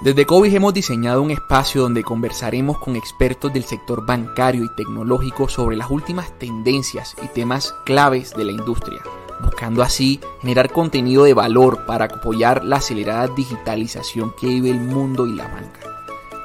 [0.00, 5.48] Desde COVID hemos diseñado un espacio donde conversaremos con expertos del sector bancario y tecnológico
[5.48, 9.00] sobre las últimas tendencias y temas claves de la industria,
[9.42, 15.26] buscando así generar contenido de valor para apoyar la acelerada digitalización que vive el mundo
[15.26, 15.80] y la banca.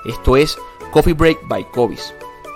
[0.06, 0.58] Esto es
[0.92, 2.14] Coffee Break by Cobis.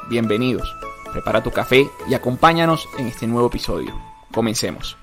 [0.09, 0.73] Bienvenidos.
[1.11, 3.93] Prepara tu café y acompáñanos en este nuevo episodio.
[4.31, 5.02] Comencemos.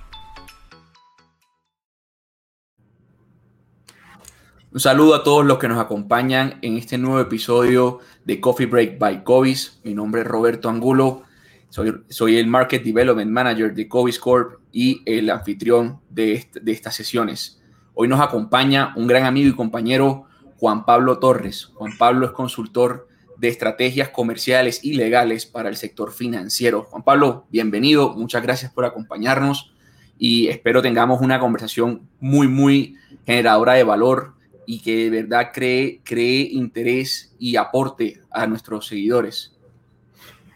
[4.73, 9.01] Un saludo a todos los que nos acompañan en este nuevo episodio de Coffee Break
[9.01, 9.81] by Covis.
[9.83, 11.25] Mi nombre es Roberto Angulo,
[11.71, 16.95] soy, soy el Market Development Manager de Covis Corp y el anfitrión de, de estas
[16.95, 17.61] sesiones.
[17.95, 20.27] Hoy nos acompaña un gran amigo y compañero,
[20.59, 21.73] Juan Pablo Torres.
[21.75, 26.85] Juan Pablo es consultor de estrategias comerciales y legales para el sector financiero.
[26.85, 29.73] Juan Pablo, bienvenido, muchas gracias por acompañarnos
[30.17, 32.95] y espero tengamos una conversación muy, muy
[33.27, 34.39] generadora de valor
[34.73, 39.59] y que de verdad cree, cree interés y aporte a nuestros seguidores.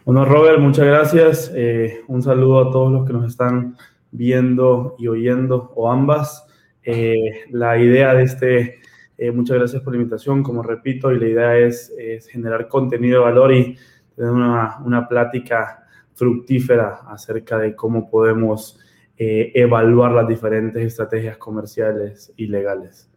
[0.05, 1.51] Bueno, Robert, muchas gracias.
[1.53, 3.75] Eh, un saludo a todos los que nos están
[4.11, 6.47] viendo y oyendo, o ambas.
[6.81, 8.79] Eh, la idea de este,
[9.17, 11.93] eh, muchas gracias por la invitación, como repito, y la idea es,
[12.29, 13.77] generar contenido de valor y
[14.15, 18.79] tener una, una plática fructífera acerca de cómo podemos
[19.17, 23.09] evaluar las diferentes estrategias comerciales y legales.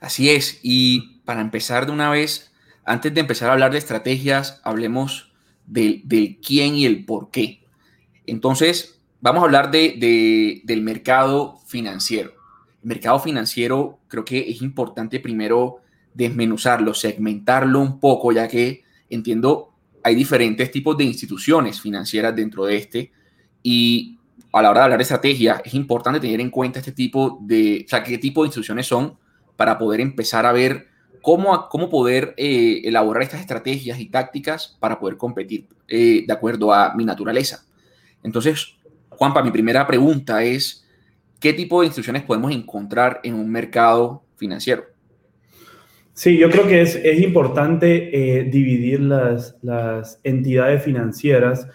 [0.00, 2.52] Así es, y para empezar de una vez,
[2.84, 5.32] antes de empezar a hablar de estrategias, hablemos
[5.66, 7.62] del, quién y el por qué.
[8.26, 12.32] Entonces, vamos a hablar de, del mercado financiero.
[12.82, 15.76] El mercado financiero creo que es importante primero
[16.14, 22.76] desmenuzarlo, segmentarlo un poco, ya que entiendo hay diferentes tipos de instituciones financieras dentro de
[22.76, 23.12] este
[23.62, 24.18] y
[24.50, 27.84] a la hora de hablar de estrategia es importante tener en cuenta este tipo de,
[27.84, 29.16] o sea, qué tipo de instituciones son
[29.60, 30.86] para poder empezar a ver
[31.20, 36.72] cómo, cómo poder eh, elaborar estas estrategias y tácticas para poder competir eh, de acuerdo
[36.72, 37.66] a mi naturaleza.
[38.22, 38.78] Entonces,
[39.10, 40.88] Juanpa, mi primera pregunta es,
[41.38, 44.84] ¿qué tipo de instituciones podemos encontrar en un mercado financiero?
[46.14, 51.68] Sí, yo creo que es, es importante eh, dividir las, las, entidades financieras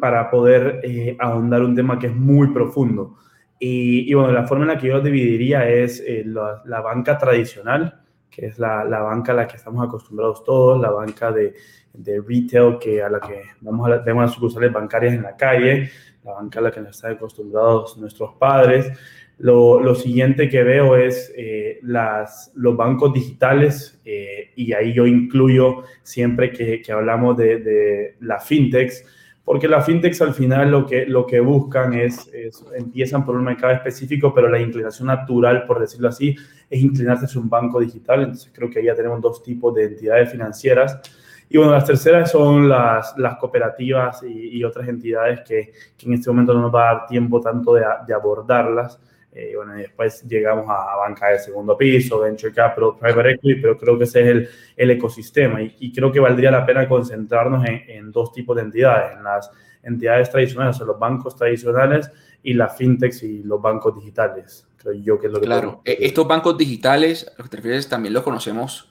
[0.00, 3.16] para poder ahondar un tema que es muy profundo.
[3.60, 8.46] Y, bueno, la forma en la que yo dividiría es eh, la, banca tradicional, que
[8.46, 11.54] es la, la, banca a la que estamos acostumbrados todos, la banca de,
[11.92, 15.90] de retail, que a la que vamos a, vemos las sucursales bancarias en la calle,
[16.24, 18.92] la banca a la que nos están acostumbrados nuestros padres.
[19.38, 25.06] Lo, lo siguiente que veo es eh, las, los bancos digitales, eh, y ahí yo
[25.06, 29.04] incluyo siempre que, que hablamos de, de la fintechs,
[29.48, 32.30] porque las fintechs al final lo que, lo que buscan es,
[32.76, 36.36] empiezan por un mercado específico, pero la inclinación natural, por decirlo así,
[36.68, 38.24] es inclinarse hacia un banco digital.
[38.24, 41.00] Entonces creo que ahí ya tenemos dos tipos de entidades financieras.
[41.48, 45.72] Y bueno, las terceras son las, cooperativas y, otras entidades que,
[46.04, 49.00] en este momento no nos va a dar tiempo tanto de abordarlas.
[49.40, 53.96] Eh, bueno, después llegamos a banca de segundo piso, venture capital, private equity, pero creo
[53.96, 58.32] que ese es el, el ecosistema y, creo que valdría la pena concentrarnos en, dos
[58.32, 59.48] tipos de entidades, en las
[59.84, 62.10] entidades tradicionales, o sea, los bancos tradicionales
[62.42, 64.66] y las fintechs y los bancos digitales.
[64.76, 67.56] Creo yo que es lo que Claro, e, estos bancos digitales, a los que te
[67.58, 68.90] refieres, también los conocemos.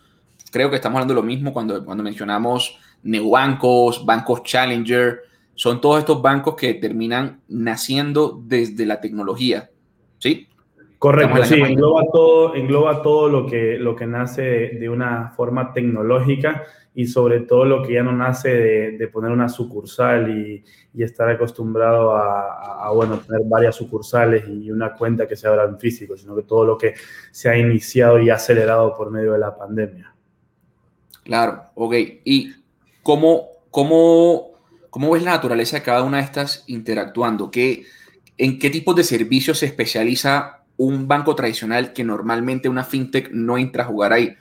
[0.50, 5.24] Creo que estamos hablando de lo mismo cuando, cuando mencionamos neobancos, bancos challenger,
[5.56, 9.72] son todos estos bancos que terminan naciendo desde la tecnología
[10.18, 10.48] ¿sí?
[11.00, 16.64] Correcto, sí, engloba todo, engloba todo lo que, lo que nace de, una forma tecnológica
[16.96, 18.50] y sobre todo lo que ya no nace
[18.98, 20.64] de, poner una sucursal y,
[20.98, 26.18] estar acostumbrado a, bueno, tener varias sucursales y una cuenta que se abra en físico,
[26.18, 26.96] sino que todo lo que
[27.30, 30.16] se ha iniciado y acelerado por medio de la pandemia.
[31.24, 31.94] Claro, ok.
[32.24, 32.52] ¿Y
[33.04, 34.54] cómo, cómo,
[34.90, 37.52] cómo ves la naturaleza de cada una de estas interactuando?
[37.52, 37.84] ¿Qué,
[38.38, 43.58] ¿En qué tipo de servicios se especializa un banco tradicional que normalmente una fintech no
[43.58, 44.36] entra a jugar ahí?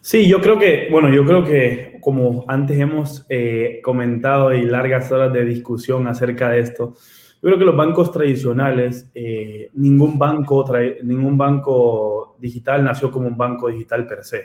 [0.00, 5.10] Sí, yo creo que, bueno, yo creo que como antes hemos eh, comentado y largas
[5.12, 6.94] horas de discusión acerca de esto,
[7.40, 10.64] yo creo que los bancos tradicionales, eh, ningún, banco
[11.02, 14.44] ningún banco digital nació como un banco digital per se.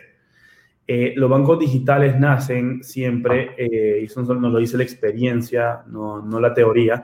[0.86, 6.40] Eh, los bancos digitales nacen siempre, y eso nos lo dice la experiencia, no, no
[6.40, 7.04] la teoría,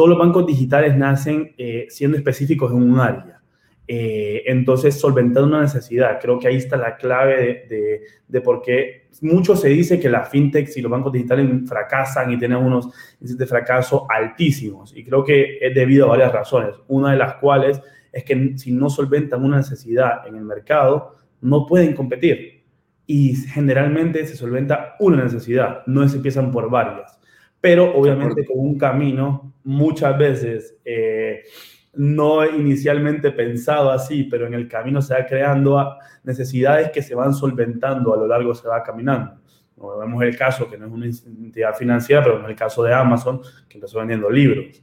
[0.00, 3.42] todos los bancos digitales nacen eh, siendo específicos en un área.
[3.86, 6.18] Eh, entonces, solventando una necesidad.
[6.18, 10.30] Creo que ahí está la clave de, de, por qué mucho se dice que las
[10.30, 12.86] fintechs y los bancos digitales fracasan y tienen unos
[13.20, 14.96] índices de fracaso altísimos.
[14.96, 16.76] Y creo que es debido a varias razones.
[16.88, 17.78] Una de las cuales
[18.10, 22.64] es que si no solventan una necesidad en el mercado, no pueden competir.
[23.04, 27.19] Y generalmente se solventa una necesidad, no se empiezan por varias.
[27.60, 31.42] Pero obviamente con un camino, muchas veces, eh,
[31.94, 37.34] no inicialmente pensado así, pero en el camino se va creando necesidades que se van
[37.34, 39.40] solventando a lo largo, se va caminando.
[39.98, 43.40] vemos el caso, que no es una entidad financiera, pero en el caso de Amazon,
[43.68, 44.82] que empezó vendiendo libros.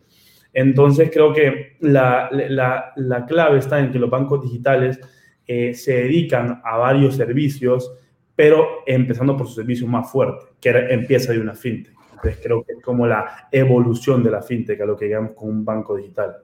[0.53, 4.99] Entonces creo que la, la, clave está en que los bancos digitales
[5.45, 7.91] eh, se dedican a varios servicios,
[8.35, 11.93] pero empezando por su servicio más fuerte, que empieza de una fintech.
[12.17, 15.49] Entonces creo que es como la evolución de la fintech a lo que llamamos con
[15.49, 16.37] un banco digital.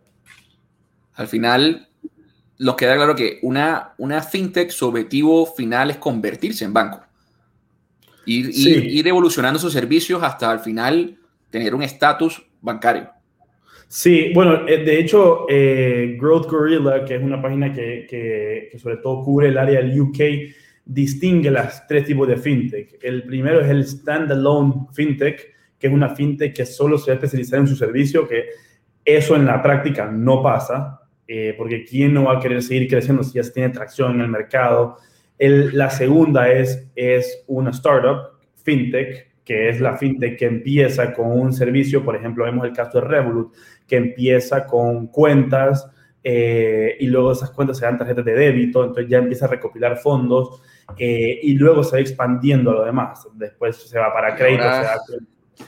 [1.16, 1.88] Al final,
[2.60, 7.02] nos queda claro que una, una fintech, su objetivo final es convertirse en banco.
[8.26, 11.18] Ir, ir, evolucionando sus servicios hasta al final
[11.50, 13.10] tener un estatus bancario.
[13.88, 18.98] Sí, bueno, eh, de hecho, eh, Growth Gorilla, que es una página que, que, sobre
[18.98, 20.20] todo cubre el área del UK,
[20.86, 22.98] distingue las tres tipos de fintech.
[23.02, 25.53] El primero es el standalone fintech,
[25.84, 28.46] que es una fintech que solo se va a especializar en su servicio, que
[29.04, 31.02] eso en la práctica no pasa.
[31.28, 34.22] Eh, porque ¿quién no va a querer seguir creciendo si ya se tiene tracción en
[34.22, 34.96] el mercado?
[35.38, 41.52] la segunda es, es una startup, fintech, que es la fintech que empieza con un
[41.52, 43.54] servicio, por ejemplo, vemos el caso de Revolut,
[43.86, 45.86] que empieza con cuentas
[46.24, 49.98] eh, y luego esas cuentas se dan tarjetas de débito, entonces ya empieza a recopilar
[49.98, 50.62] fondos
[50.98, 53.28] eh, y luego se va expandiendo a lo demás.
[53.34, 54.64] Después se va para crédito,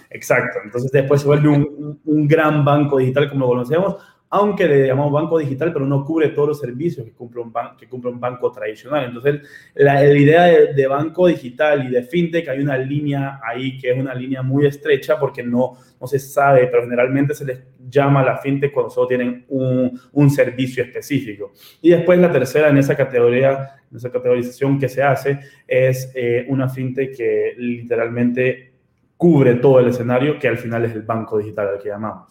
[0.09, 3.97] Exacto, entonces después se vuelve un, un gran banco digital como lo conocemos,
[4.29, 8.51] aunque le llamamos banco digital, pero no cubre todos los servicios que cumple un, banco
[8.51, 9.05] tradicional.
[9.05, 9.41] Entonces,
[9.75, 10.43] la, idea
[10.73, 14.65] de, banco digital y de fintech, hay una línea ahí que es una línea muy
[14.65, 19.07] estrecha porque no, no se sabe, pero generalmente se les llama la fintech cuando solo
[19.07, 21.53] tienen un, un servicio específico.
[21.81, 26.45] Y después la tercera en esa categoría, en esa categorización que se hace, es eh,
[26.49, 28.74] una fintech que literalmente
[29.17, 32.29] cubre todo el escenario, que al final es el banco digital al que llamamos.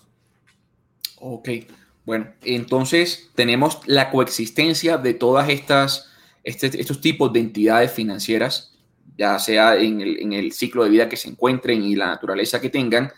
[1.21, 1.49] Ok.
[2.05, 6.11] Bueno, entonces tenemos la coexistencia de todas estas,
[6.43, 8.75] este, estos tipos de entidades financieras,
[9.17, 13.11] ya sea en el, ciclo de vida que se encuentren y la naturaleza que tengan,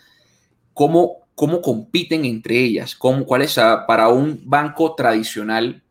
[0.73, 3.55] cómo, cómo compiten entre ellas, cómo, cuál es
[3.87, 5.83] para un banco tradicional,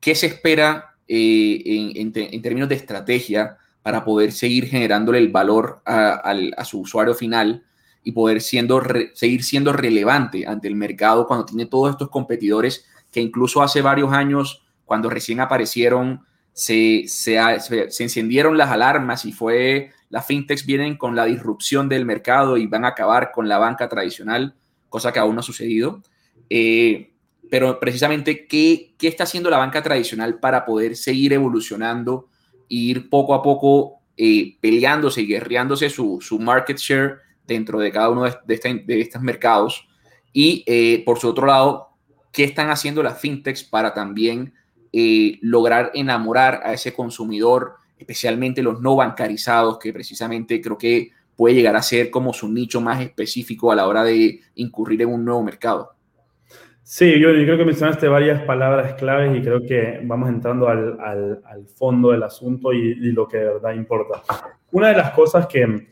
[0.00, 2.12] qué se espera eh, en,
[2.42, 3.56] términos de estrategia
[3.88, 7.64] para poder seguir generándole el valor a su usuario final
[8.04, 8.82] y poder siendo,
[9.14, 14.12] seguir siendo relevante ante el mercado cuando tiene todos estos competidores que incluso hace varios
[14.12, 16.20] años, cuando recién aparecieron,
[16.52, 17.38] se, se,
[17.88, 22.66] se, encendieron las alarmas y fue, las fintechs vienen con la disrupción del mercado y
[22.66, 24.54] van a acabar con la banca tradicional,
[24.90, 26.02] cosa que aún no ha sucedido.
[26.50, 27.14] Eh,
[27.50, 32.28] pero precisamente, ¿qué, ¿qué, está haciendo la banca tradicional para poder seguir evolucionando
[32.68, 38.10] ir poco a poco eh, peleándose y guerreándose su, su market share dentro de cada
[38.10, 39.88] uno de, de, estos mercados.
[40.32, 41.88] Y eh, por su otro lado,
[42.32, 44.54] ¿qué están haciendo las fintechs para también
[44.92, 51.54] eh, lograr enamorar a ese consumidor, especialmente los no bancarizados, que precisamente creo que puede
[51.54, 55.24] llegar a ser como su nicho más específico a la hora de incurrir en un
[55.24, 55.94] nuevo mercado?
[56.90, 61.66] Sí, yo, creo que mencionaste varias palabras claves y creo que vamos entrando al, al,
[61.76, 64.22] fondo del asunto y, y, lo que de verdad importa.
[64.72, 65.86] Una de las cosas que,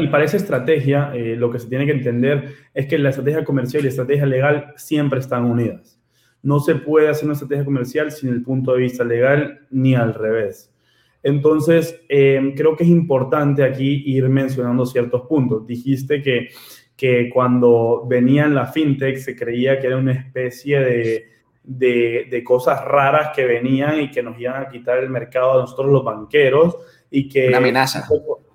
[0.00, 3.44] y para esa estrategia, eh, lo que se tiene que entender es que la estrategia
[3.44, 5.96] comercial y la estrategia legal siempre están unidas.
[6.42, 10.12] No se puede hacer una estrategia comercial sin el punto de vista legal ni al
[10.12, 10.74] revés.
[11.22, 15.64] Entonces, eh, creo que es importante aquí ir mencionando ciertos puntos.
[15.68, 16.48] Dijiste que,
[16.96, 21.28] que cuando venían la fintech se creía que era una especie de,
[21.62, 25.62] de, de, cosas raras que venían y que nos iban a quitar el mercado a
[25.62, 26.76] nosotros los banqueros
[27.10, 27.48] y que...
[27.48, 28.06] Una amenaza.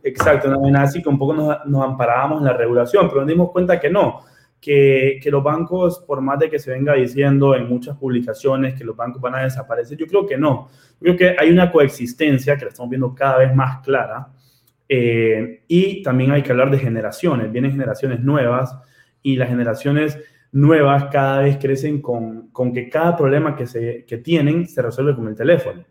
[0.04, 3.30] exacto, una amenaza y que un poco nos, nos, amparábamos en la regulación, pero nos
[3.30, 4.22] dimos cuenta que no,
[4.62, 8.86] que, que, los bancos, por más de que se venga diciendo en muchas publicaciones que
[8.86, 10.70] los bancos van a desaparecer, yo creo que no.
[11.02, 14.30] Yo creo que hay una coexistencia que la estamos viendo cada vez más clara
[14.90, 17.52] eh, y también hay que hablar de generaciones.
[17.52, 18.76] Vienen generaciones nuevas
[19.22, 20.18] y las generaciones
[20.52, 25.16] nuevas cada vez crecen con, con que cada problema que, se, que tienen se resuelve
[25.16, 25.86] con el teléfono.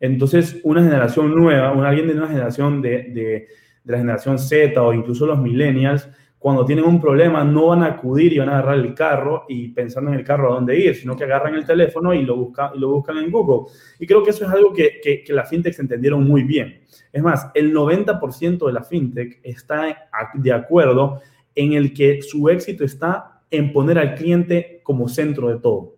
[0.00, 3.46] Entonces, una generación nueva, un, alguien de una generación de, de,
[3.84, 6.08] la generación Z o incluso los millennials,
[6.42, 9.68] cuando tienen un problema no van a acudir y van a agarrar el carro y
[9.68, 12.72] pensando en el carro a dónde ir, sino que agarran el teléfono y lo, buscan,
[12.74, 13.70] y lo buscan en Google.
[14.00, 16.80] Y creo que eso es algo que, que, que las fintechs entendieron muy bien.
[17.12, 21.20] Es más, el 90% de la fintech está de acuerdo
[21.54, 25.94] en el que su éxito está en poner al cliente como centro de todo.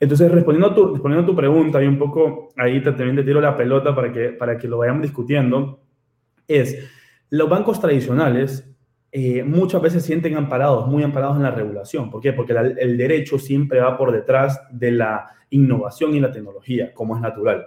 [0.00, 3.22] Entonces, respondiendo a tu, respondiendo a tu pregunta y un poco ahí te, también te
[3.22, 5.80] tiro la pelota para que, para que lo vayamos discutiendo,
[6.48, 6.88] es
[7.28, 8.71] los bancos tradicionales
[9.14, 12.10] eh, muchas veces sienten amparados, muy amparados en la regulación.
[12.10, 12.32] ¿Por qué?
[12.32, 17.20] Porque el derecho siempre va por detrás de la innovación y la tecnología, como es
[17.20, 17.66] natural.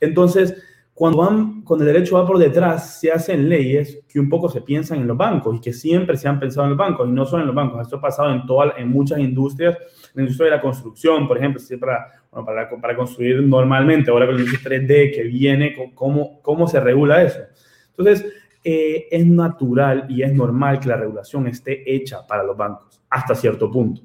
[0.00, 0.62] Entonces,
[0.94, 4.60] cuando, van, cuando el derecho va por detrás, se hacen leyes que un poco se
[4.60, 7.26] piensan en los bancos y que siempre se han pensado en los bancos y no
[7.26, 7.82] solo en los bancos.
[7.82, 9.76] Esto ha pasado en, toda, en muchas industrias,
[10.14, 14.42] la industria de la construcción, por ejemplo, para, para, para, construir normalmente, ahora con la
[14.42, 17.40] industria 3D que viene, ¿cómo, cómo se regula eso?
[17.96, 18.32] Entonces,
[18.64, 23.34] eh, es natural y es normal que la regulación esté hecha para los bancos, hasta
[23.34, 24.00] cierto punto.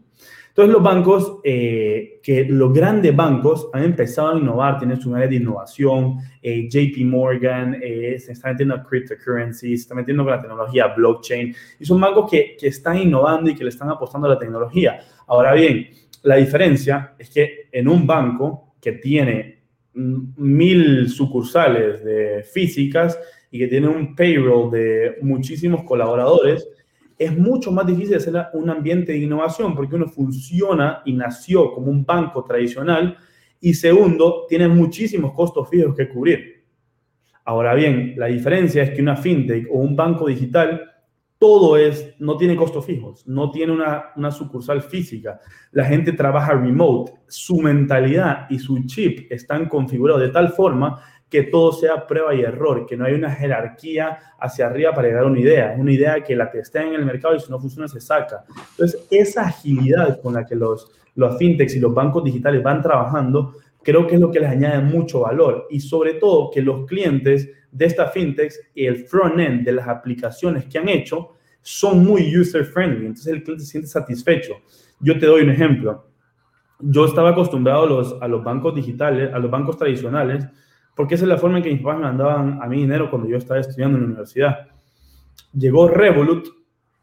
[0.50, 5.30] Entonces los bancos, eh, que los grandes bancos han empezado a innovar, tienen su área
[5.30, 10.42] de innovación, eh, JP Morgan, se está metiendo a cryptocurrency, se está metiendo con la
[10.42, 14.32] tecnología blockchain, y son bancos que, que están innovando y que le están apostando a
[14.32, 15.00] la tecnología.
[15.28, 15.88] Ahora bien,
[16.24, 19.60] la diferencia es que en un banco que tiene
[19.94, 23.20] mil sucursales de físicas
[23.52, 26.68] y que tiene un payroll de muchísimos colaboradores,
[27.18, 31.92] es mucho más difícil hacer un ambiente de innovación porque uno funciona y nació como
[31.92, 33.18] un banco tradicional
[33.60, 36.64] y segundo, tiene muchísimos costos fijos que cubrir.
[37.44, 40.82] Ahora bien, la diferencia es que una fintech o un banco digital,
[41.38, 45.40] todo es, no tiene costos fijos, no tiene una, una sucursal física.
[45.72, 51.44] La gente trabaja remote, su mentalidad y su chip están configurados de tal forma que
[51.44, 55.28] todo sea prueba y error, que no hay una jerarquía hacia arriba para llegar a
[55.28, 55.76] una idea.
[55.78, 58.44] Una idea que la testea en el mercado y si no funciona se saca.
[58.72, 63.54] Entonces, esa agilidad con la que los, los fintechs y los bancos digitales van trabajando,
[63.84, 65.68] creo que es lo que les añade mucho valor.
[65.70, 70.66] Y sobre todo que los clientes de estas fintechs y el front-end de las aplicaciones
[70.66, 73.06] que han hecho son muy user-friendly.
[73.06, 74.54] Entonces, el cliente se siente satisfecho.
[75.00, 76.08] Yo te doy un ejemplo.
[76.80, 80.48] Yo estaba acostumbrado a los, a los bancos digitales, a los bancos tradicionales,
[81.00, 83.30] porque esa es la forma en que mis papás me mandaban a mí dinero cuando
[83.30, 84.68] yo estaba estudiando en la universidad.
[85.54, 86.50] Llegó Revolut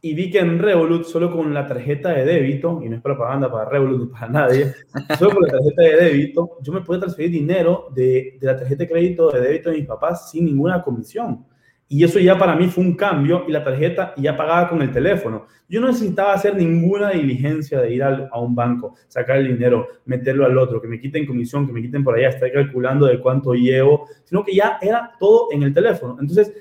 [0.03, 3.51] y vi que en Revolut, solo con la tarjeta de débito, y no es propaganda
[3.51, 4.75] para Revolut ni para nadie,
[5.19, 8.85] solo con la tarjeta de débito, yo me podía transferir dinero de, de la tarjeta
[8.85, 11.47] de crédito de débito de mis papás sin ninguna comisión.
[11.89, 14.91] Y eso ya para mí fue un cambio y la tarjeta ya pagaba con el
[14.91, 15.47] teléfono.
[15.69, 20.47] Yo no necesitaba hacer ninguna diligencia de ir a un banco, sacar el dinero, meterlo
[20.47, 23.55] al otro, que me quiten comisión, que me quiten por allá, estar calculando de cuánto
[23.55, 26.17] llevo, sino que ya era todo en el teléfono.
[26.21, 26.53] Entonces,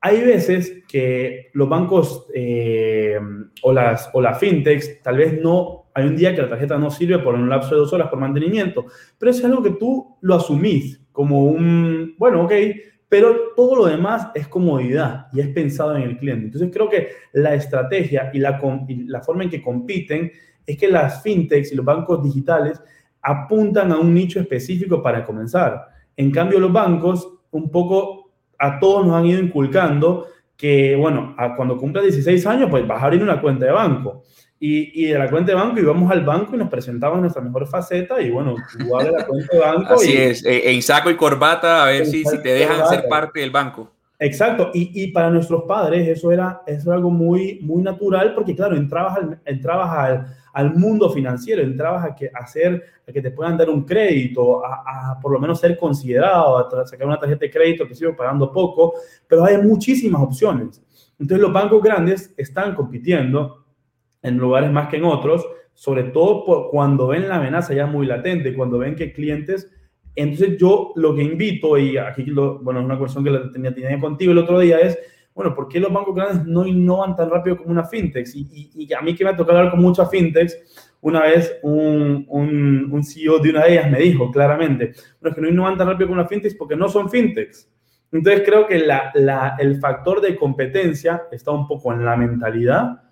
[0.00, 3.18] hay veces que los bancos eh,
[3.62, 6.90] o, las, o las fintechs tal vez no, hay un día que la tarjeta no
[6.90, 8.86] sirve por un lapso de dos horas por mantenimiento,
[9.18, 12.52] pero es algo que tú lo asumís como un, bueno, ok,
[13.08, 16.46] pero todo lo demás es comodidad y es pensado en el cliente.
[16.46, 18.60] Entonces creo que la estrategia y la,
[19.06, 20.32] la forma en que compiten
[20.66, 22.80] es que las fintechs y los bancos digitales
[23.22, 25.88] apuntan a un nicho específico para comenzar.
[26.16, 31.54] En cambio, los bancos un poco a todos nos han ido inculcando que, bueno, a
[31.54, 34.22] cuando cumpla 16 años, pues vas a abrir una cuenta de banco.
[34.58, 37.66] Y, y, de la cuenta de banco íbamos al banco y nos presentamos nuestra mejor
[37.66, 39.94] faceta y bueno, tú abres la cuenta de banco.
[39.94, 43.40] Así es, eh, en saco y corbata a ver si, si te dejan ser parte
[43.40, 43.92] del banco.
[44.18, 48.56] Exacto, y, y, para nuestros padres eso era, eso era algo muy, muy natural porque
[48.56, 53.20] claro, entrabas al, entrabas al, al mundo financiero, entrabas a, que, a hacer, a que
[53.20, 57.18] te puedan dar un crédito, a, a por lo menos ser considerado, a sacar una
[57.18, 58.94] tarjeta de crédito que sigo pagando poco,
[59.28, 60.82] pero hay muchísimas opciones.
[61.18, 63.65] Entonces los bancos grandes están compitiendo
[64.26, 68.54] en lugares más que en otros, sobre todo cuando ven la amenaza ya muy latente,
[68.54, 69.70] cuando ven que clientes...
[70.18, 73.74] Entonces yo lo que invito, y aquí, lo, bueno, es una cuestión que la tenía,
[73.74, 74.98] tenía contigo el otro día, es,
[75.34, 78.26] bueno, ¿por qué los bancos grandes no innovan tan rápido como una fintech?
[78.34, 80.56] Y, y, a mí que me ha tocado hablar con muchas fintechs,
[81.02, 85.34] una vez un, un, un, CEO de una de ellas me dijo claramente, bueno, es
[85.34, 87.70] que no innovan tan rápido como una fintech porque no son fintechs.
[88.10, 93.02] Entonces creo que la, la, el factor de competencia está un poco en la mentalidad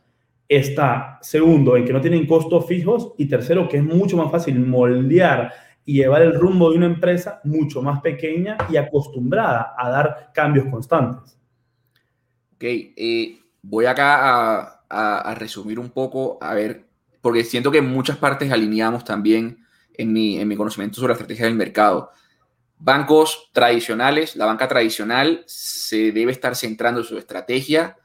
[0.48, 4.58] está, segundo, en que no tienen costos fijos y tercero, que es mucho más fácil
[4.60, 5.52] moldear
[5.84, 10.66] y llevar el rumbo de una empresa mucho más pequeña y acostumbrada a dar cambios
[10.70, 11.38] constantes.
[12.54, 16.86] Ok, eh, voy acá a, resumir un poco, a ver,
[17.20, 19.58] porque siento que en muchas partes alineamos también
[19.94, 22.10] en mi, en mi conocimiento sobre la estrategia del mercado.
[22.78, 27.96] Bancos tradicionales, la banca tradicional se debe estar centrando su estrategia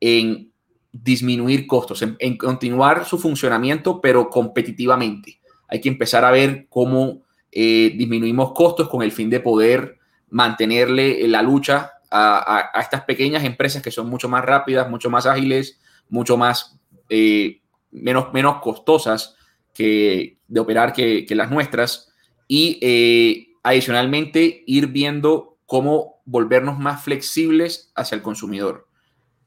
[0.00, 0.53] en
[1.02, 5.40] disminuir costos, en, continuar su funcionamiento, pero competitivamente.
[5.66, 9.98] Hay que empezar a ver cómo eh, disminuimos costos con el fin de poder
[10.30, 15.80] mantenerle la lucha a, estas pequeñas empresas que son mucho más rápidas, mucho más ágiles,
[16.08, 17.60] mucho más, eh,
[17.90, 19.34] menos, menos costosas
[19.72, 22.12] que, de operar que, las nuestras.
[22.46, 28.83] Y eh, adicionalmente ir viendo cómo volvernos más flexibles hacia el consumidor.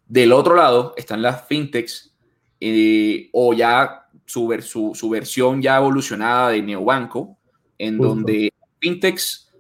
[0.08, 2.14] Del otro lado están las fintechs
[2.60, 7.38] eh, o ya su, su, versión ya evolucionada de neobanco,
[7.78, 9.52] en donde fintechs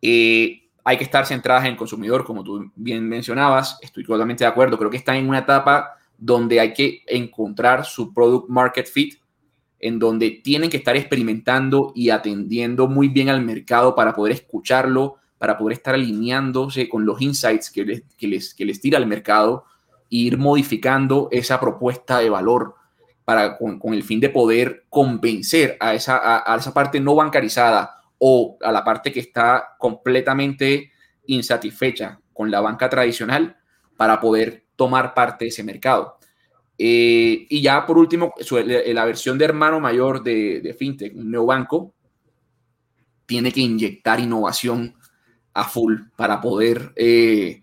[0.00, 3.78] eh, hay que estar centradas en el consumidor, como tú bien mencionabas.
[3.82, 4.78] Estoy totalmente de acuerdo.
[4.78, 9.14] Creo que están en una etapa donde hay que encontrar su product market fit,
[9.80, 15.16] en donde tienen que estar experimentando y atendiendo muy bien al mercado para poder escucharlo,
[15.38, 19.06] para poder estar alineándose con los insights que les, que les, que les tira el
[19.06, 19.64] mercado
[20.08, 22.74] ir modificando esa propuesta de valor
[23.24, 28.56] para, con, el fin de poder convencer a esa, a esa parte no bancarizada o
[28.62, 30.92] a la parte que está completamente
[31.26, 33.56] insatisfecha con la banca tradicional
[33.96, 36.18] para poder tomar parte de ese mercado.
[36.78, 41.94] Eh, y ya por último, la versión de hermano mayor de, FinTech, un neobanco,
[43.24, 44.94] tiene que inyectar innovación
[45.54, 47.62] a full para poder eh,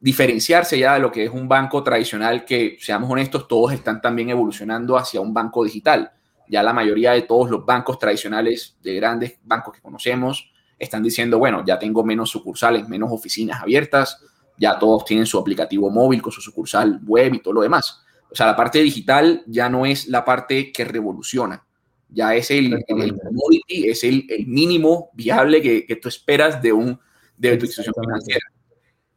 [0.00, 4.30] diferenciarse ya de lo que es un banco tradicional que, seamos honestos, todos están también
[4.30, 6.12] evolucionando hacia un banco digital.
[6.48, 11.38] Ya la mayoría de todos los bancos tradicionales, de grandes bancos que conocemos, están diciendo,
[11.38, 14.20] bueno, ya tengo menos sucursales, menos oficinas abiertas,
[14.58, 18.02] ya todos tienen su aplicativo móvil con su sucursal web y todo lo demás.
[18.30, 21.64] O sea, la parte digital ya no es la parte que revoluciona,
[22.08, 26.98] ya es el, commodity, es el, mínimo viable que, que, tú esperas de, un,
[27.36, 28.46] de tu institución financiera.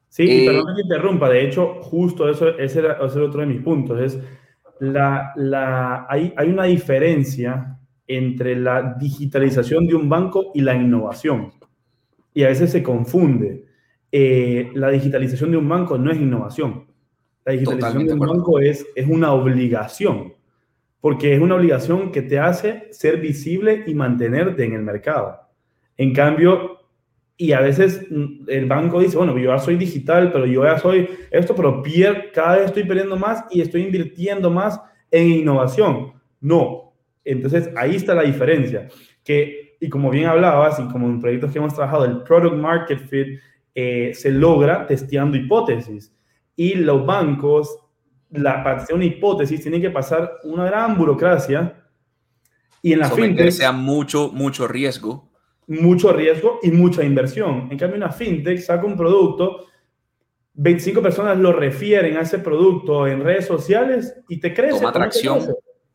[0.10, 3.62] Sí, y perdón que interrumpa, de hecho, justo eso, ese, era, ese otro de mis
[3.62, 4.20] puntos, es
[4.80, 11.54] la, la, hay, hay una diferencia entre la digitalización de un banco y la innovación.
[12.34, 13.66] Y a veces se confunde.
[14.12, 16.88] Eh, la digitalización de un banco no es innovación.
[17.46, 20.34] La digitalización de un banco es, es una obligación,
[21.00, 25.42] porque es una obligación que te hace ser visible y mantenerte en el mercado.
[25.96, 26.79] En cambio,
[27.42, 30.78] y a veces mm, el banco dice, bueno, yo ya soy digital, pero yo ya
[30.78, 31.82] soy esto, pero
[32.34, 36.12] cada vez estoy perdiendo más y estoy invirtiendo más en innovación.
[36.42, 36.94] No.
[37.24, 38.90] Entonces ahí está la diferencia.
[39.24, 43.00] Que, y como bien hablabas, y como en proyectos que hemos trabajado, el product market
[43.08, 43.40] fit
[43.74, 46.14] eh, se logra testeando hipótesis.
[46.58, 47.74] Y los bancos,
[48.32, 51.86] la, para una hipótesis, tienen que pasar una gran burocracia.
[52.82, 53.52] Y en la fintech...
[53.52, 55.29] sea mucho, mucho riesgo
[55.70, 57.68] mucho riesgo y mucha inversión.
[57.72, 59.68] En cambio, una fintech saca un producto,
[60.54, 64.78] 25 personas lo refieren a ese producto en redes sociales y te crece.
[64.78, 65.40] Toma atracción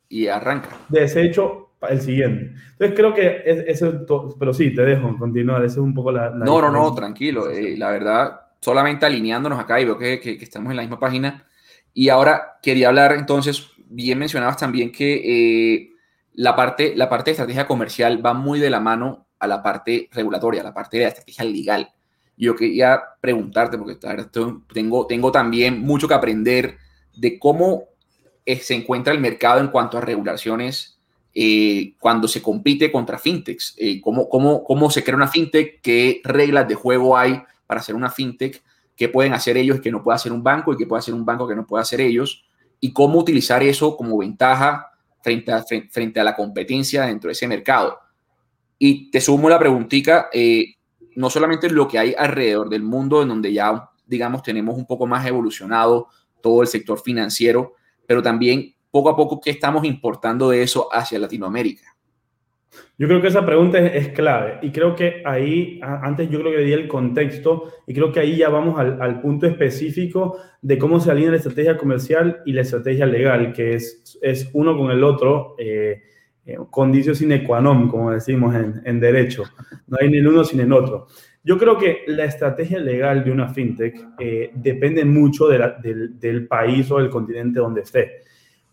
[0.09, 0.71] y arranca.
[0.89, 2.55] Desecho el siguiente.
[2.73, 4.07] Entonces creo que es, eso,
[4.39, 6.31] pero sí, te dejo continuar, esa es un poco la...
[6.31, 7.51] no, no, no, tranquilo.
[7.51, 11.47] Eh, la verdad, solamente alineándonos acá y veo que, que, estamos en la misma página.
[11.93, 15.91] Y ahora quería hablar entonces, bien mencionabas también que eh,
[16.35, 20.09] la, parte, la parte de estrategia comercial va muy de la mano a la parte
[20.13, 21.91] regulatoria, a la parte de la estrategia legal.
[22.37, 23.97] Yo quería preguntarte, porque
[24.73, 26.79] tengo, tengo también mucho que aprender
[27.17, 27.85] de cómo
[28.45, 30.99] eh, se encuentra el mercado en cuanto a regulaciones
[31.33, 33.75] eh, cuando se compite contra fintechs.
[33.79, 37.95] Eh, cómo, cómo, cómo se crea una fintech, qué reglas de juego hay para hacer
[37.95, 38.63] una fintech,
[38.97, 41.15] qué pueden hacer ellos y qué no puede hacer un banco y qué puede hacer
[41.15, 42.45] un banco que no puede hacer ellos,
[42.81, 44.91] y cómo utilizar eso como ventaja
[45.23, 45.53] frente
[45.91, 47.99] frente a la competencia dentro de ese mercado.
[48.79, 50.75] Y te sumo la preguntita, eh,
[51.17, 55.07] no solamente lo que hay alrededor del mundo, en donde ya, digamos, tenemos un poco
[55.07, 56.09] más evolucionado
[56.41, 57.75] todo el sector financiero,
[58.07, 61.95] pero también poco a poco qué estamos importando de eso hacia Latinoamérica.
[62.97, 66.63] Yo creo que esa pregunta es, clave y creo que ahí, antes yo creo que
[66.63, 71.11] di el contexto y creo que ahí ya vamos al, punto específico de cómo se
[71.11, 75.57] alinea la estrategia comercial y la estrategia legal, que es, es uno con el otro.
[75.59, 76.03] Eh,
[76.47, 79.45] eh, condicio sine qua non, como decimos en, en, derecho.
[79.87, 81.07] No hay ni el uno sin el otro.
[81.43, 86.47] Yo creo que la estrategia legal de una fintech eh, depende mucho de del, del,
[86.47, 88.21] país o del continente donde esté.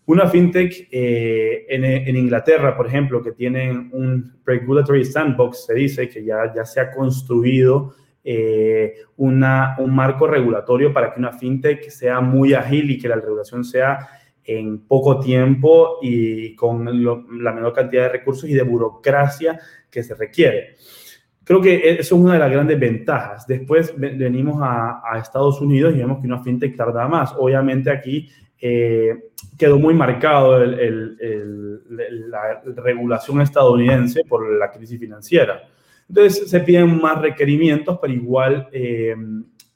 [0.04, 6.08] Una fintech eh, en, en, Inglaterra, por ejemplo, que tienen un regulatory sandbox, se dice
[6.08, 7.94] que ya, ya se ha construido
[9.16, 13.64] una, un marco regulatorio para que una fintech sea muy ágil y que la regulación
[13.64, 14.08] sea
[14.44, 16.84] en poco tiempo y con
[17.42, 20.76] la menor cantidad de recursos y de burocracia que se requiere.
[21.44, 23.46] Creo que e, eso es una de las grandes ventajas.
[23.46, 27.34] Después venimos a, Estados Unidos y vemos que una fintech tarda más.
[27.36, 28.28] Obviamente aquí
[28.60, 35.62] eh, quedó muy marcado la regulación estadounidense por la crisis financiera.
[36.08, 39.14] Entonces se piden más requerimientos, pero igual, eh,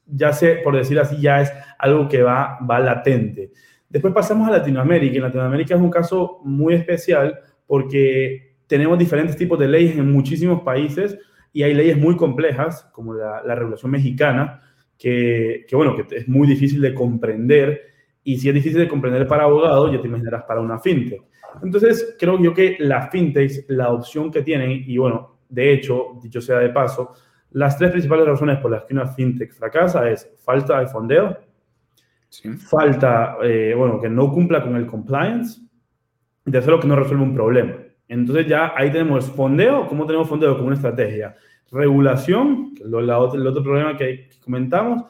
[0.07, 3.51] ya sé, por decir así, ya es algo que va, va latente.
[3.97, 5.17] Después pasamos a Latinoamérica.
[5.17, 7.35] En Latinoamérica es un caso muy especial
[7.67, 11.19] porque tenemos diferentes tipos de leyes en muchísimos países
[11.51, 14.61] y hay leyes muy complejas, como la, regulación mexicana,
[14.99, 17.85] que, que, bueno, que es muy difícil de comprender.
[18.23, 21.23] Y si es difícil de comprender para abogados, ya te imaginarás para una fintech.
[21.63, 26.43] Entonces, creo yo que las fintechs, la opción que tienen, y bueno, de hecho, dicho
[26.43, 27.15] sea de paso,
[27.53, 31.46] las tres principales razones por las que una fintech fracasa es falta de fondeo,
[32.59, 35.61] falta, eh, bueno, que no cumpla con el compliance,
[36.45, 37.75] y tercero, que no resuelve un problema.
[38.09, 40.55] Entonces ya ahí tenemos fondeo, ¿cómo tenemos fondeo?
[40.55, 41.35] Como una estrategia.
[41.73, 45.03] Regulación, que es el otro problema que, comentamos,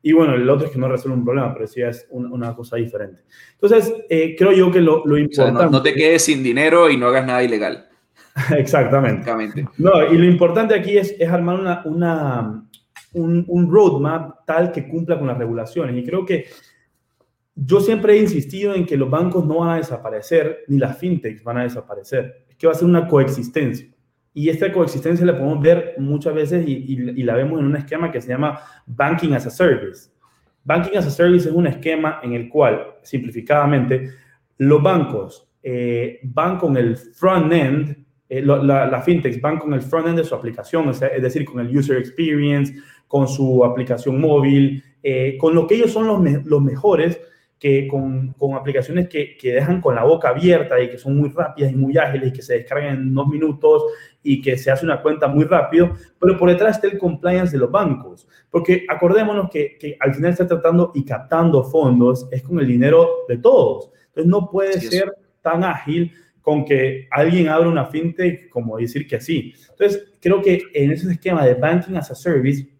[0.00, 2.76] y bueno, el otro es que no resuelve un problema, pero sí es una, cosa
[2.76, 3.22] diferente.
[3.54, 5.72] Entonces, eh, creo yo que lo, lo importante...
[5.72, 7.88] no, te quedes sin dinero y no hagas nada ilegal.
[8.56, 9.66] Exactamente.
[9.78, 12.64] No, y lo importante aquí es, es armar una, una,
[13.14, 15.96] un, un roadmap tal que cumpla con las regulaciones.
[15.96, 16.46] Y creo que
[17.54, 21.42] yo siempre he insistido en que los bancos no van a desaparecer, ni las fintechs
[21.42, 22.44] van a desaparecer.
[22.48, 23.88] Es que va a ser una coexistencia.
[24.32, 28.10] Y esta coexistencia la podemos ver muchas veces y, y, la vemos en un esquema
[28.10, 30.10] que se llama Banking as a Service.
[30.64, 34.10] Banking as a Service es un esquema en el cual, simplificadamente,
[34.58, 40.18] los bancos eh, van con el front-end eh, las la fintechs van con el front-end
[40.18, 42.74] de su aplicación, es decir, con el user experience,
[43.14, 47.20] con su aplicación móvil, eh, con lo que ellos son los, los mejores,
[47.60, 51.28] que con, con aplicaciones que, que, dejan con la boca abierta y que son muy
[51.28, 53.84] rápidas y muy ágiles y que se descargan en dos minutos
[54.20, 57.58] y que se hace una cuenta muy rápido, pero por detrás está el compliance de
[57.58, 62.58] los bancos, porque acordémonos que, que al final está tratando y captando fondos, es con
[62.58, 66.10] el dinero de todos, entonces no puede ser tan ágil
[66.42, 69.54] con que alguien abra una fintech como decir que sí.
[69.70, 72.73] Entonces, creo que en ese esquema de banking as a service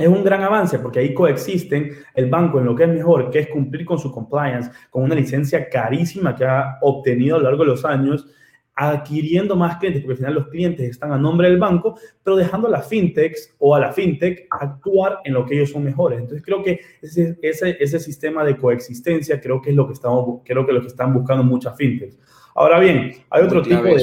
[0.00, 3.40] es un gran avance porque ahí coexisten el banco en lo que es mejor, que
[3.40, 7.64] es cumplir con su compliance, con una licencia carísima que ha obtenido a lo largo
[7.64, 8.26] de los años,
[8.74, 12.68] adquiriendo más clientes, porque al final los clientes están a nombre del banco, pero dejando
[12.68, 16.18] a las fintechs o a la fintech actuar en lo que ellos son mejores.
[16.18, 20.40] Entonces creo que ese, ese, ese sistema de coexistencia creo que es lo que estamos,
[20.46, 22.18] creo que lo que están buscando muchas fintechs.
[22.54, 24.02] Ahora bien, hay otro tipo de...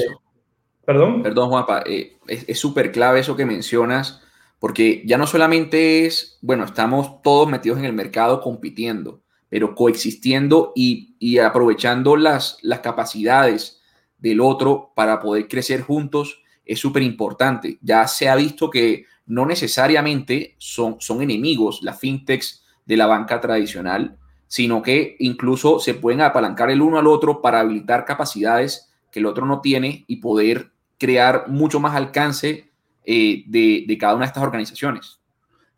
[0.84, 1.22] Perdón.
[1.22, 4.22] Perdón, Juanpa, eh, es súper clave eso que mencionas,
[4.58, 10.72] porque ya no solamente es, bueno, estamos todos metidos en el mercado compitiendo, pero coexistiendo
[10.74, 13.80] y, aprovechando las, las capacidades
[14.18, 17.78] del otro para poder crecer juntos es súper importante.
[17.80, 23.40] Ya se ha visto que no necesariamente son, son enemigos las fintechs de la banca
[23.40, 24.18] tradicional,
[24.48, 29.26] sino que incluso se pueden apalancar el uno al otro para habilitar capacidades que el
[29.26, 32.67] otro no tiene y poder crear mucho más alcance
[33.10, 35.18] eh, de, de cada una de estas organizaciones.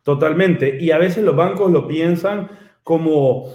[0.03, 0.79] Totalmente.
[0.81, 2.49] Y a veces los bancos lo piensan
[2.83, 3.55] como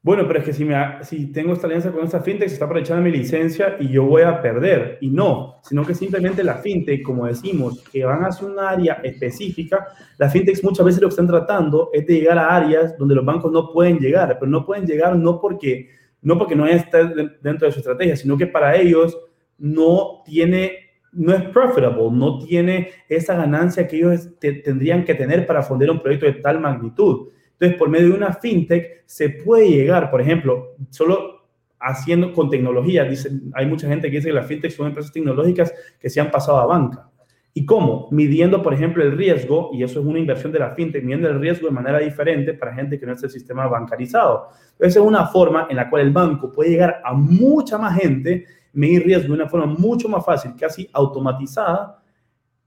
[0.00, 2.66] bueno, pero es que si, me, si tengo esta alianza con esta fintech, se está
[2.66, 4.96] aprovechando mi licencia y yo voy a perder.
[5.00, 9.88] Y no, sino que simplemente la fintech, como decimos, que van hacia un área específica,
[10.16, 13.24] las fintechs muchas veces lo que están tratando es de llegar a áreas donde los
[13.24, 15.90] bancos no pueden llegar, pero no pueden llegar no porque
[16.22, 17.04] no, porque no está
[17.42, 19.18] dentro de su estrategia, sino que para ellos
[19.58, 20.87] no tiene
[21.18, 26.00] no es profitable, no tiene esa ganancia que ellos tendrían que tener para fundar un
[26.00, 27.28] proyecto de tal magnitud.
[27.52, 31.48] Entonces, por medio de una fintech se puede llegar, por ejemplo, solo
[31.80, 33.04] haciendo con tecnología.
[33.04, 36.30] Dice, hay mucha gente que dice que las fintechs son empresas tecnológicas que se han
[36.30, 37.10] pasado a banca.
[37.52, 38.06] ¿Y cómo?
[38.12, 41.40] Midiendo, por ejemplo, el riesgo, y eso es una inversión de la fintech, midiendo el
[41.40, 44.50] riesgo de manera diferente para gente que no es el sistema bancarizado.
[44.78, 48.46] Esa es una forma en la cual el banco puede llegar a mucha más gente,
[48.72, 52.02] medir riesgo de una forma mucho más fácil, casi automatizada,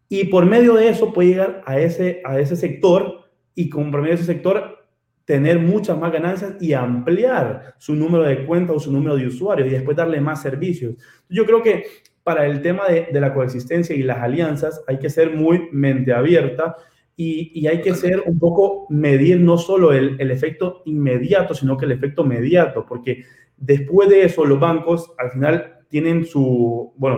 [0.09, 4.01] y por medio de eso puede llegar a ese, a ese sector y con por
[4.01, 4.81] medio de ese sector
[5.25, 9.69] tener muchas más ganancias y ampliar su número de cuentas o su número de usuarios
[9.69, 10.95] y después darle más servicios.
[11.29, 11.85] Yo creo que
[12.23, 16.75] para el tema de, la coexistencia y las alianzas hay que ser muy mente abierta
[17.15, 21.91] y, hay que ser un poco medir no solo el, efecto inmediato, sino que el
[21.91, 23.23] efecto mediato, porque
[23.57, 27.17] después de eso los bancos al final tienen su, bueno,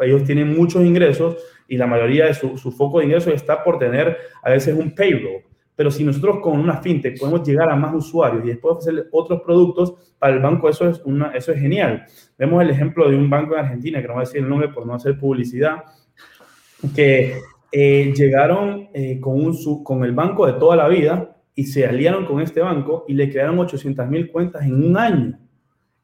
[0.00, 1.36] ellos tienen muchos ingresos
[1.68, 4.92] y la mayoría de su, su foco de ingresos está por tener a veces un
[4.92, 5.44] payroll
[5.78, 9.42] pero si nosotros con una fintech podemos llegar a más usuarios y después ofrecerle otros
[9.42, 12.04] productos, para el banco eso es, una, eso es genial.
[12.36, 14.70] Vemos el ejemplo de un banco en Argentina, que no voy a decir el nombre
[14.70, 15.84] por no hacer publicidad,
[16.96, 17.38] que
[17.70, 22.26] eh, llegaron eh, con, un, con el banco de toda la vida y se aliaron
[22.26, 25.38] con este banco y le crearon 800 mil cuentas en un año.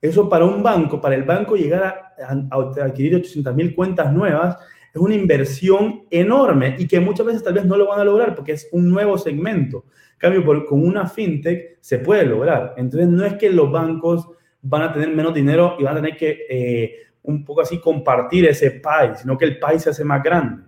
[0.08, 4.56] Eso para un banco, para el banco llegar a, a adquirir 800 mil cuentas nuevas
[4.94, 8.34] es una inversión enorme y que muchas veces tal vez no lo van a lograr
[8.34, 9.86] porque es un nuevo segmento.
[10.12, 12.74] En cambio, con una fintech se puede lograr.
[12.76, 14.28] Entonces, no es que los bancos
[14.62, 18.46] van a tener menos dinero y van a tener que eh, un poco así compartir
[18.46, 20.62] ese pie, sino que el pie se hace más grande.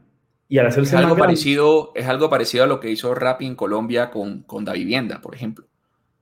[0.48, 3.14] Y al hacerse es algo más grande, parecido Es algo parecido a lo que hizo
[3.14, 5.66] Rappi en Colombia con, con Da Vivienda, por ejemplo.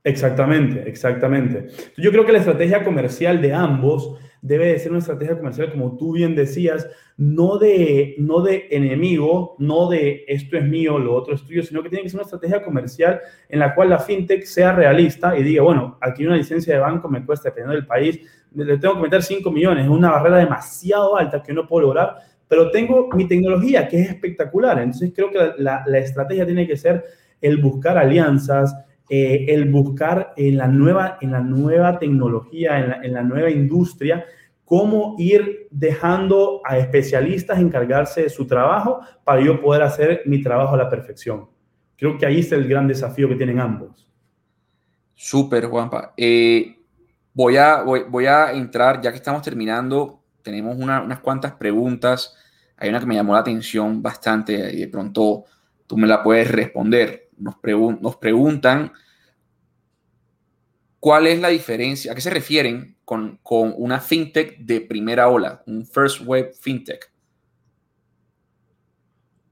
[0.07, 1.69] Exactamente, exactamente.
[1.97, 5.97] Yo creo que la estrategia comercial de ambos debe de ser una estrategia comercial, como
[5.97, 6.87] tú bien decías,
[7.17, 11.83] no de, no de enemigo, no de esto es mío, lo otro es tuyo, sino
[11.83, 15.43] que tiene que ser una estrategia comercial en la cual la fintech sea realista y
[15.43, 18.21] diga, bueno, aquí una licencia de banco me cuesta, dependiendo del país,
[18.55, 22.17] le tengo que meter 5 millones, es una barrera demasiado alta que no puedo lograr,
[22.47, 24.79] pero tengo mi tecnología que es espectacular.
[24.79, 27.03] Entonces creo que la, la estrategia tiene que ser
[27.41, 28.75] el buscar alianzas,
[29.09, 33.51] eh, el buscar en la nueva, en la nueva tecnología, en la, en la, nueva
[33.51, 34.25] industria,
[34.65, 40.75] cómo ir dejando a especialistas encargarse de su trabajo para yo poder hacer mi trabajo
[40.75, 41.47] a la perfección.
[41.97, 44.09] Creo que ahí está el gran desafío que tienen ambos.
[45.15, 46.15] Súper, Juanpa.
[46.17, 46.77] Eh,
[47.35, 52.35] voy, a, voy, a entrar, ya que estamos terminando, tenemos una, unas cuantas preguntas.
[52.79, 55.45] Hay una que me llamó la atención bastante y de pronto
[55.87, 58.93] tú me la puedes responder nos, nos preguntan
[60.99, 65.63] cuál es la diferencia, a qué se refieren con, con una fintech de primera ola,
[65.67, 67.13] un first wave fintech.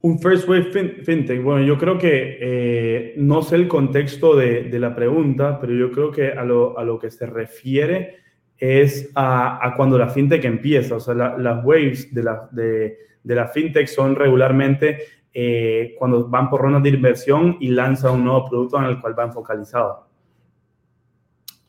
[0.01, 0.73] Un first wave
[1.05, 1.43] fintech.
[1.43, 5.93] Bueno, yo creo que eh, no sé el contexto de, de, la pregunta, pero yo
[5.93, 8.17] creo que a lo, a lo que se refiere
[8.57, 10.97] es a, a, cuando la fintech empieza.
[10.97, 14.99] O sea, la, las waves de la, de, de la fintech son regularmente
[15.35, 19.15] eh, cuando van por rondas de inversión y lanzan un nuevo producto en el cual
[19.15, 20.01] van focalizados.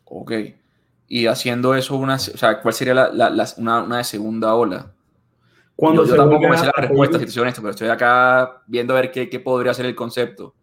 [0.06, 0.32] Ok.
[1.08, 4.92] Y haciendo eso, una, o sea, ¿cuál sería la, la, una, una, de segunda ola?
[5.76, 8.64] Cuando yo, yo tampoco me sé la respuesta si te soy honesto, pero estoy acá
[8.68, 10.54] viendo a ver qué, qué, podría ser el concepto.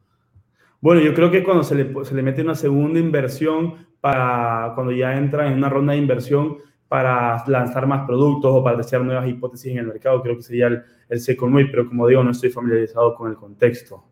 [0.80, 4.92] Bueno, yo creo que cuando se le, se le mete una segunda inversión para cuando
[4.92, 6.58] ya entra en una ronda de inversión
[6.90, 10.66] para lanzar más productos o para desear nuevas hipótesis en el mercado, creo que sería
[10.66, 14.02] el, el second wave, pero como digo, no estoy familiarizado con el contexto.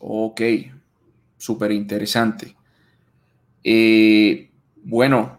[0.00, 0.40] Ok,
[1.36, 2.56] súper interesante.
[3.62, 4.50] Eh,
[4.82, 5.38] bueno,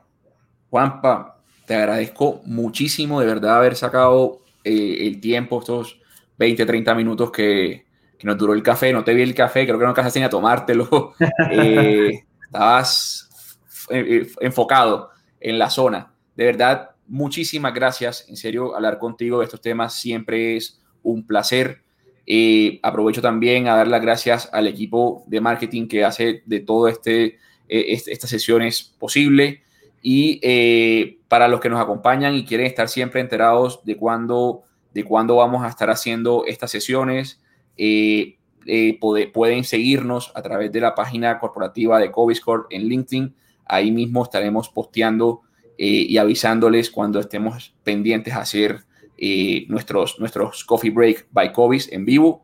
[0.70, 6.00] Juanpa, te agradezco muchísimo de verdad haber sacado eh, el tiempo, estos
[6.38, 7.84] 20, 30 minutos que,
[8.18, 8.94] que, nos duró el café.
[8.94, 11.16] No te vi el café, creo que no alcanzaste ni a tomártelo.
[11.52, 13.60] Eh, estabas
[13.90, 15.15] eh, enfocado
[15.46, 16.12] en la zona.
[16.36, 18.26] De verdad, muchísimas gracias.
[18.28, 21.84] En serio, hablar contigo de estos temas siempre es un placer.
[22.26, 26.88] Eh, aprovecho también a dar las gracias al equipo de marketing que hace de todo
[26.88, 27.38] este,
[27.70, 29.62] eh, este estas sesiones posible.
[30.02, 34.64] Y eh, para los que nos acompañan y quieren estar siempre enterados de cuándo,
[34.96, 37.40] de cuándo vamos a estar haciendo estas sesiones,
[37.78, 43.36] eh, puede, pueden seguirnos a través de la página corporativa de Coviscore en LinkedIn.
[43.66, 45.42] Ahí mismo estaremos posteando
[45.78, 48.82] eh, y avisándoles cuando estemos pendientes a hacer
[49.18, 52.44] eh, nuestros, nuestros Coffee Break by Covis en vivo.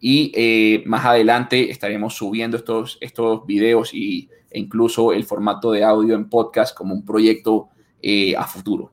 [0.00, 5.84] Y eh, más adelante estaremos subiendo estos, estos videos y, e incluso el formato de
[5.84, 7.68] audio en podcast como un proyecto
[8.36, 8.90] a futuro.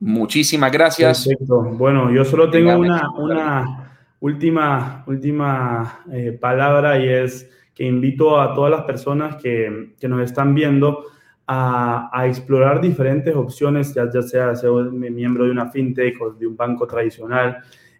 [0.00, 1.26] Muchísimas gracias.
[1.26, 1.62] Perfecto.
[1.62, 6.04] Bueno, yo solo tengo una, una última, última
[6.38, 7.48] palabra y es
[7.86, 11.04] invito a todas las personas que, que nos están viendo
[11.52, 16.56] a, explorar diferentes opciones, ya, ya sea ser miembro de una fintech o de un
[16.56, 17.58] banco tradicional,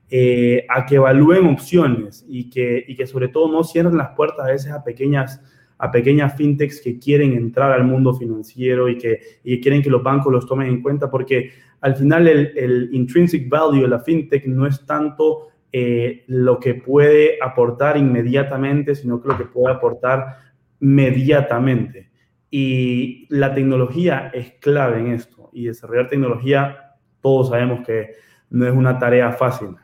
[0.08, 4.46] eh, a que evalúen opciones y que, y que sobre todo no cierren las puertas
[4.46, 5.40] a veces pequeñas,
[5.78, 10.02] a pequeñas fintechs que quieren entrar al mundo financiero y que, y quieren que los
[10.02, 14.66] bancos los tomen en cuenta, porque al final el intrinsic value de la fintech no
[14.66, 20.38] es tanto eh, lo que puede aportar inmediatamente, sino que lo que puede aportar
[20.80, 22.10] mediatamente.
[22.50, 25.50] Y la tecnología es clave en esto.
[25.52, 28.14] Y desarrollar tecnología, todos sabemos que
[28.50, 29.76] no es una tarea fácil.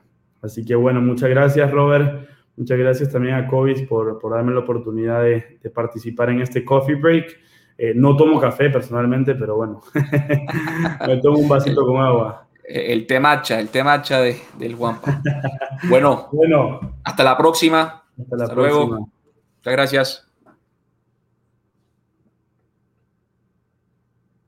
[0.42, 2.28] Así que bueno, muchas gracias Robert.
[2.56, 6.94] Muchas gracias también a Covis por, darme la oportunidad de, de, participar en este coffee
[6.94, 7.36] break.
[7.78, 9.82] Eh, no tomo café personalmente, pero bueno,
[11.06, 12.45] me tomo un vasito con agua.
[12.68, 15.20] El té matcha, el té matcha de, del Guampa.
[15.88, 18.02] Bueno, bueno, hasta la próxima.
[18.18, 18.84] Hasta la hasta próxima.
[18.86, 19.10] luego.
[19.58, 20.25] Muchas gracias.